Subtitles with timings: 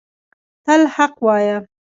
[0.65, 1.57] تل حق وایه